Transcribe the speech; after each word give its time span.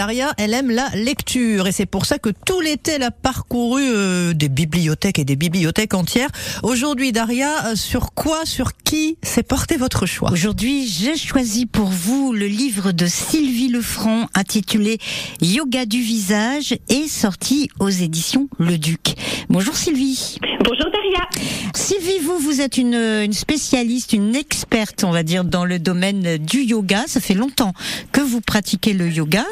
Daria, 0.00 0.32
elle 0.38 0.54
aime 0.54 0.70
la 0.70 0.88
lecture 0.94 1.66
et 1.66 1.72
c'est 1.72 1.84
pour 1.84 2.06
ça 2.06 2.18
que 2.18 2.30
tout 2.30 2.62
l'été 2.62 2.92
elle 2.92 3.02
a 3.02 3.10
parcouru 3.10 3.82
euh, 3.84 4.32
des 4.32 4.48
bibliothèques 4.48 5.18
et 5.18 5.26
des 5.26 5.36
bibliothèques 5.36 5.92
entières. 5.92 6.30
Aujourd'hui, 6.62 7.12
Daria, 7.12 7.66
euh, 7.66 7.76
sur 7.76 8.14
quoi, 8.14 8.46
sur 8.46 8.74
qui 8.78 9.18
s'est 9.22 9.42
porté 9.42 9.76
votre 9.76 10.06
choix? 10.06 10.32
Aujourd'hui, 10.32 10.88
j'ai 10.88 11.18
choisi 11.18 11.66
pour 11.66 11.88
vous 11.88 12.32
le 12.32 12.46
livre 12.46 12.92
de 12.92 13.04
Sylvie 13.04 13.68
Lefranc 13.68 14.26
intitulé 14.34 14.96
Yoga 15.42 15.84
du 15.84 16.00
visage 16.00 16.78
et 16.88 17.06
sorti 17.06 17.68
aux 17.78 17.90
éditions 17.90 18.48
Le 18.58 18.78
Duc. 18.78 19.16
Bonjour 19.50 19.74
Sylvie. 19.74 20.38
Bonjour 20.62 20.86
Daria. 20.92 21.26
Sylvie, 21.74 22.20
vous, 22.22 22.38
vous 22.38 22.60
êtes 22.60 22.78
une, 22.78 22.94
une 22.94 23.32
spécialiste, 23.32 24.12
une 24.12 24.36
experte, 24.36 25.02
on 25.02 25.10
va 25.10 25.24
dire, 25.24 25.42
dans 25.42 25.64
le 25.64 25.80
domaine 25.80 26.38
du 26.38 26.60
yoga. 26.60 26.98
Ça 27.08 27.18
fait 27.18 27.34
longtemps 27.34 27.72
que 28.12 28.20
vous 28.20 28.40
pratiquez 28.40 28.92
le 28.92 29.08
yoga. 29.08 29.42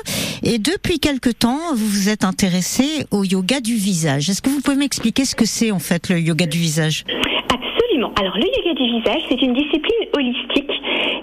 Et 0.45 0.61
depuis 0.61 1.01
quelque 1.01 1.31
temps, 1.31 1.75
vous 1.75 1.89
vous 1.89 2.09
êtes 2.09 2.23
intéressée 2.23 3.07
au 3.11 3.25
yoga 3.25 3.59
du 3.59 3.75
visage. 3.75 4.31
Est-ce 4.31 4.41
que 4.41 4.51
vous 4.51 4.61
pouvez 4.61 4.77
m'expliquer 4.77 5.25
ce 5.25 5.35
que 5.35 5.45
c'est 5.45 5.73
en 5.73 5.81
fait 5.81 6.11
le 6.11 6.21
yoga 6.21 6.47
du 6.47 6.59
visage? 6.59 7.03
Absolument. 7.51 8.13
Alors 8.21 8.37
le 8.37 8.47
yoga 8.47 8.75
du 8.75 9.01
visage, 9.01 9.23
c'est 9.29 9.43
une 9.43 9.55
discipline 9.55 10.07
holistique 10.13 10.71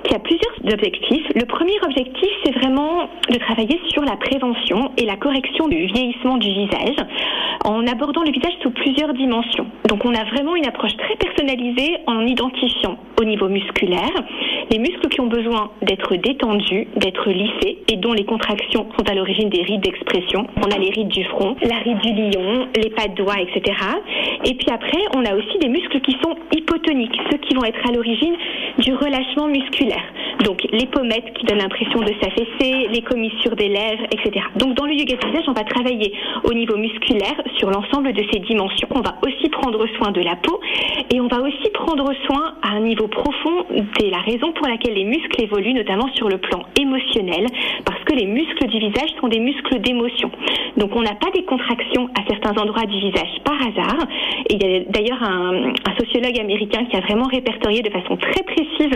qui 0.03 0.13
a 0.13 0.19
plusieurs 0.19 0.73
objectifs. 0.73 1.25
Le 1.33 1.45
premier 1.45 1.79
objectif, 1.81 2.29
c'est 2.43 2.51
vraiment 2.51 3.07
de 3.29 3.37
travailler 3.37 3.79
sur 3.87 4.01
la 4.01 4.17
prévention 4.17 4.91
et 4.97 5.05
la 5.05 5.15
correction 5.15 5.69
du 5.69 5.85
vieillissement 5.85 6.35
du 6.35 6.49
visage 6.49 6.97
en 7.65 7.85
abordant 7.87 8.21
le 8.21 8.31
visage 8.31 8.53
sous 8.61 8.69
plusieurs 8.69 9.13
dimensions. 9.13 9.65
Donc 9.89 10.05
on 10.05 10.13
a 10.13 10.23
vraiment 10.25 10.55
une 10.55 10.67
approche 10.67 10.95
très 10.97 11.15
personnalisée 11.15 11.97
en 12.07 12.25
identifiant 12.25 12.97
au 13.19 13.25
niveau 13.25 13.49
musculaire 13.49 14.13
les 14.71 14.79
muscles 14.79 15.07
qui 15.09 15.21
ont 15.21 15.27
besoin 15.27 15.71
d'être 15.81 16.15
détendus, 16.15 16.87
d'être 16.95 17.29
lissés 17.29 17.79
et 17.91 17.97
dont 17.97 18.13
les 18.13 18.25
contractions 18.25 18.87
sont 18.97 19.09
à 19.09 19.13
l'origine 19.13 19.49
des 19.49 19.61
rides 19.61 19.81
d'expression. 19.81 20.47
On 20.57 20.71
a 20.71 20.77
les 20.77 20.89
rides 20.89 21.09
du 21.09 21.23
front, 21.25 21.55
la 21.61 21.77
ride 21.77 21.99
du 21.99 22.13
lion, 22.13 22.67
les 22.75 22.89
pas 22.89 23.07
de 23.07 23.15
doigts, 23.15 23.39
etc. 23.39 23.75
Et 24.43 24.53
puis 24.55 24.67
après, 24.71 25.01
on 25.15 25.23
a 25.25 25.35
aussi 25.35 25.57
des 25.59 25.69
muscles 25.69 26.01
qui 26.01 26.17
sont 26.23 26.35
hypotoniques, 26.55 27.17
ceux 27.31 27.37
qui 27.37 27.55
vont 27.55 27.63
être 27.63 27.87
à 27.87 27.91
l'origine 27.91 28.35
du 28.79 28.93
relâchement 28.93 29.47
musculaire. 29.47 30.03
Donc 30.43 30.61
les 30.71 30.85
pommettes 30.87 31.33
qui 31.33 31.45
donnent 31.45 31.59
l'impression 31.59 31.99
de 32.01 32.13
s'affaisser, 32.21 32.87
les 32.91 33.01
commissures 33.01 33.55
des 33.55 33.69
lèvres, 33.69 34.03
etc. 34.11 34.45
Donc 34.57 34.75
dans 34.75 34.85
le 34.85 34.93
yoga 34.93 35.15
du 35.15 35.27
visage, 35.27 35.45
on 35.47 35.53
va 35.53 35.63
travailler 35.63 36.13
au 36.43 36.53
niveau 36.53 36.77
musculaire 36.77 37.35
sur 37.57 37.69
l'ensemble 37.69 38.13
de 38.13 38.23
ces 38.31 38.39
dimensions. 38.39 38.87
On 38.91 39.01
va 39.01 39.15
aussi 39.25 39.49
prendre 39.49 39.85
soin 39.97 40.11
de 40.11 40.21
la 40.21 40.35
peau 40.35 40.59
et 41.13 41.21
on 41.21 41.27
va 41.27 41.41
aussi 41.41 41.69
prendre 41.73 42.11
soin 42.25 42.55
à 42.61 42.75
un 42.75 42.81
niveau 42.81 43.07
profond 43.07 43.65
de 43.71 44.09
la 44.09 44.19
raison 44.19 44.51
pour 44.53 44.67
laquelle 44.67 44.93
les 44.93 45.05
muscles 45.05 45.41
évoluent, 45.41 45.73
notamment 45.73 46.09
sur 46.15 46.29
le 46.29 46.37
plan 46.37 46.63
émotionnel, 46.79 47.47
que 48.05 48.13
les 48.13 48.25
muscles 48.25 48.67
du 48.67 48.79
visage 48.79 49.09
sont 49.19 49.27
des 49.27 49.39
muscles 49.39 49.79
d'émotion. 49.81 50.31
Donc 50.77 50.95
on 50.95 51.01
n'a 51.01 51.15
pas 51.15 51.31
des 51.33 51.43
contractions 51.43 52.09
à 52.17 52.21
certains 52.29 52.61
endroits 52.61 52.85
du 52.85 52.99
visage 52.99 53.41
par 53.43 53.55
hasard. 53.55 54.07
Et 54.49 54.55
il 54.55 54.63
y 54.63 54.75
a 54.75 54.79
d'ailleurs 54.89 55.23
un, 55.23 55.73
sociologue 55.99 56.39
américain 56.39 56.85
qui 56.85 56.97
a 56.97 57.01
vraiment 57.01 57.25
répertorié 57.25 57.81
de 57.81 57.89
façon 57.89 58.17
très 58.17 58.43
précise 58.43 58.91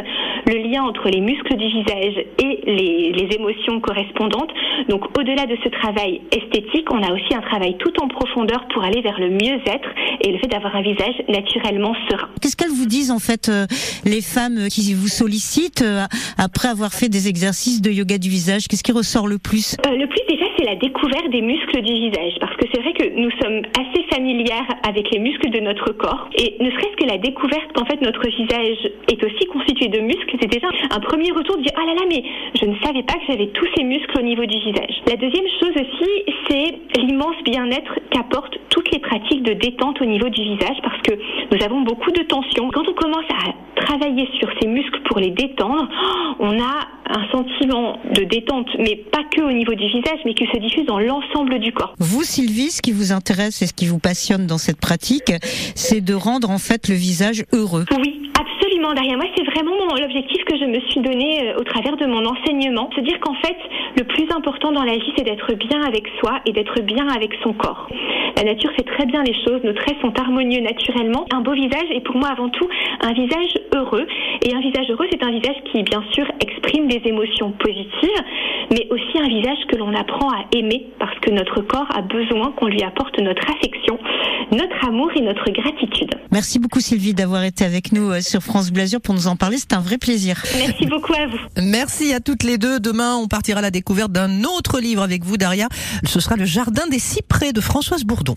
le 0.48 0.70
lien 0.70 0.84
entre 0.84 1.10
les 1.10 1.22
muscles 1.22 1.56
du 1.56 1.68
visage 1.68 2.26
et 2.40 2.60
les, 2.66 3.30
émotions 3.30 3.80
correspondantes. 3.80 4.50
Donc 4.90 5.06
au-delà 5.18 5.46
de 5.46 5.56
ce 5.64 5.70
travail 5.70 6.22
esthétique, 6.32 6.92
on 6.92 7.02
a 7.04 7.14
aussi 7.14 7.34
un 7.36 7.42
travail 7.42 7.78
tout 7.78 7.94
en 8.02 8.08
profondeur 8.08 8.68
pour 8.74 8.84
aller 8.84 9.02
vers 9.02 9.20
le 9.20 9.30
mieux-être 9.30 9.90
et 10.22 10.32
le 10.32 10.40
fait 10.40 10.48
d'avoir 10.48 10.76
un 10.76 10.82
visage 10.82 11.14
naturellement 11.30 11.94
serein. 12.10 12.28
Qu'est-ce 12.42 12.58
qu'elles 12.58 12.72
vous 12.72 12.88
disent 12.88 13.12
en 13.12 13.20
fait 13.20 13.50
euh, 13.50 13.66
les 14.06 14.22
femmes 14.22 14.68
qui 14.70 14.94
vous 14.96 15.08
sollicitent 15.08 15.84
euh, 15.84 16.06
après 16.38 16.70
avoir 16.70 16.92
fait 16.92 17.08
des 17.08 17.28
exercices 17.28 17.82
de 17.82 17.92
yoga 17.92 18.18
du 18.18 18.30
visage? 18.30 18.68
Qu'est-ce 18.68 18.84
ressort 19.10 19.28
le 19.28 19.40
plus? 19.40 19.76
Euh, 19.88 19.96
le 19.98 20.06
plus 20.06 20.22
déjà, 20.30 20.46
c'est 20.56 20.66
la 20.66 20.76
découverte 20.76 21.30
des 21.30 21.42
muscles 21.42 21.82
du 21.82 21.94
visage, 21.94 22.34
parce 22.40 22.56
que 22.58 22.66
c'est 22.72 22.82
vrai 22.82 22.94
que 22.94 23.10
nous 23.18 23.32
sommes 23.42 23.62
assez 23.74 24.04
familières 24.14 24.70
avec 24.88 25.10
les 25.10 25.20
muscles 25.20 25.50
de 25.50 25.60
notre 25.60 25.92
corps, 25.94 26.30
et 26.38 26.56
ne 26.60 26.70
serait-ce 26.70 26.96
que 26.96 27.10
la 27.10 27.18
découverte 27.18 27.74
qu'en 27.74 27.86
fait 27.86 28.02
notre 28.02 28.22
visage 28.30 28.78
est 29.12 29.24
aussi 29.24 29.46
constitué 29.48 29.88
de 29.88 30.00
muscles, 30.00 30.38
c'est 30.40 30.52
déjà 30.52 30.68
un 30.92 31.00
premier 31.00 31.32
retour 31.32 31.58
de 31.58 31.64
dire 31.64 31.74
ah 31.76 31.86
là 31.86 31.96
là 31.96 32.06
mais 32.08 32.24
je 32.54 32.66
ne 32.66 32.76
savais 32.84 33.04
pas 33.04 33.14
que 33.14 33.26
j'avais 33.28 33.48
tous 33.48 33.68
ces 33.76 33.84
muscles 33.84 34.20
au 34.20 34.22
niveau 34.22 34.46
du 34.46 34.60
visage. 34.60 35.02
La 35.08 35.16
deuxième 35.16 35.48
chose 35.60 35.74
aussi, 35.76 36.12
c'est 36.48 37.02
l'immense 37.02 37.42
bien-être 37.44 37.94
qu'apportent 38.12 38.60
toutes 38.70 38.92
les 38.92 39.00
pratiques 39.00 39.44
de 39.44 39.54
détente 39.54 40.02
au 40.02 40.06
niveau 40.06 40.30
du 40.30 40.44
visage, 40.44 40.78
parce 40.84 41.02
que 41.02 41.14
nous 41.52 41.64
avons 41.66 41.82
beaucoup 41.82 42.12
de 42.12 42.22
tension. 42.24 42.70
Quand 42.70 42.88
on 42.88 42.94
commence 42.94 43.26
à 43.30 43.82
travailler 43.82 44.30
sur 44.40 44.50
ces 44.62 44.68
muscles 44.68 45.02
pour 45.10 45.20
les 45.20 45.32
détendre, 45.32 45.88
on 46.40 46.60
a 46.60 46.99
un 47.10 47.28
sentiment 47.32 48.00
de 48.14 48.24
détente, 48.24 48.68
mais 48.78 48.96
pas 48.96 49.24
que 49.36 49.42
au 49.42 49.52
niveau 49.52 49.74
du 49.74 49.88
visage, 49.88 50.20
mais 50.26 50.34
qui 50.34 50.46
se 50.46 50.58
diffuse 50.60 50.86
dans 50.86 51.00
l'ensemble 51.00 51.60
du 51.60 51.74
corps. 51.74 51.96
Vous, 52.00 52.24
Sylvie, 52.24 52.70
ce 52.70 52.82
qui 52.82 52.92
vous 52.92 53.12
intéresse 53.12 53.62
et 53.62 53.68
ce 53.68 53.74
qui 53.74 53.88
vous 53.88 54.00
passionne 54.00 54.46
dans 54.46 54.60
cette 54.60 54.80
pratique, 54.80 55.34
c'est 55.76 56.02
de 56.02 56.14
rendre 56.14 56.50
en 56.50 56.60
fait 56.60 56.88
le 56.88 56.96
visage 56.96 57.44
heureux. 57.52 57.86
Oui, 57.98 58.30
absolument. 58.40 58.94
Derrière 58.94 59.18
moi, 59.18 59.26
c'est 59.36 59.46
vraiment 59.46 59.76
l'objectif 60.00 60.44
que 60.46 60.58
je 60.58 60.66
me 60.66 60.80
suis 60.90 61.02
donné 61.02 61.50
euh, 61.50 61.60
au 61.60 61.64
travers 61.64 61.98
de 61.98 62.06
mon 62.06 62.26
enseignement. 62.26 62.90
Se 62.96 63.02
dire 63.02 63.20
qu'en 63.20 63.36
fait, 63.36 63.58
le 63.98 64.04
plus 64.04 64.28
important 64.36 64.72
dans 64.72 64.84
la 64.84 64.94
vie, 64.94 65.12
c'est 65.18 65.24
d'être 65.24 65.54
bien 65.54 65.82
avec 65.82 66.08
soi 66.20 66.40
et 66.46 66.52
d'être 66.52 66.82
bien 66.82 67.08
avec 67.08 67.32
son 67.44 67.54
corps. 67.54 67.88
La 68.40 68.46
nature 68.46 68.72
fait 68.72 68.84
très 68.84 69.06
bien 69.06 69.22
les 69.22 69.34
choses, 69.34 69.62
nos 69.66 69.74
traits 69.74 69.98
sont 70.00 70.18
harmonieux 70.18 70.62
naturellement. 70.62 71.26
Un 71.34 71.42
beau 71.42 71.52
visage 71.52 71.92
est 71.92 72.00
pour 72.00 72.16
moi 72.16 72.30
avant 72.30 72.48
tout 72.48 72.70
un 73.02 73.12
visage 73.12 73.52
heureux. 73.76 74.08
Et 74.46 74.54
un 74.54 74.62
visage 74.62 74.90
heureux, 74.90 75.08
c'est 75.12 75.22
un 75.22 75.32
visage 75.32 75.58
qui, 75.66 75.84
bien 75.84 76.02
sûr, 76.14 76.26
exprime 76.40 76.88
des 76.88 77.02
émotions 77.04 77.52
positives, 77.52 78.24
mais 78.72 78.88
aussi 78.92 79.20
un 79.20 79.28
visage 79.28 79.58
que 79.68 79.76
l'on 79.76 79.94
apprend 79.94 80.30
à 80.30 80.46
aimer 80.56 80.88
parce 81.00 81.20
que 81.20 81.32
notre 81.32 81.60
corps 81.60 81.90
a 81.94 82.02
besoin 82.02 82.54
qu'on 82.56 82.68
lui 82.68 82.82
apporte 82.82 83.20
notre 83.20 83.44
affection, 83.52 84.00
notre 84.52 84.88
amour 84.88 85.10
et 85.16 85.22
notre 85.22 85.50
gratitude. 85.52 86.10
Merci 86.32 86.60
beaucoup 86.60 86.80
Sylvie 86.80 87.14
d'avoir 87.14 87.44
été 87.44 87.66
avec 87.66 87.92
nous 87.92 88.12
euh, 88.12 88.22
sur 88.22 88.42
France 88.42 88.72
Bleu 88.72 88.84
Azur 88.84 89.02
pour 89.02 89.14
nous 89.14 89.28
en 89.28 89.36
parler. 89.36 89.58
C'est 89.58 89.74
un 89.74 89.80
vrai 89.80 89.98
plaisir. 89.98 90.42
Merci 90.58 90.86
beaucoup 90.86 91.14
à 91.14 91.28
vous. 91.28 91.38
Merci 91.62 92.14
à 92.14 92.20
toutes 92.20 92.44
les 92.44 92.58
deux. 92.58 92.80
Demain, 92.80 93.16
on 93.16 93.28
partira 93.28 93.60
à 93.60 93.62
la 93.62 93.72
découverte 93.72 94.12
d'un 94.12 94.44
autre 94.44 94.80
livre 94.80 95.02
avec 95.02 95.24
vous, 95.24 95.38
Daria. 95.38 95.68
Ce 96.06 96.20
sera 96.20 96.36
Le 96.36 96.46
Jardin 96.46 96.88
des 96.88 97.00
Cyprès 97.00 97.54
de 97.54 97.62
Françoise 97.62 98.04
Bourdon. 98.04 98.36